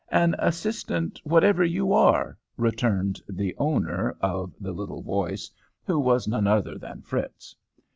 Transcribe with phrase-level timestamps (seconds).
[0.09, 5.51] "'An assistant whatever you are,' returned the owner of the little voice,
[5.85, 7.55] who was none other than Fritz.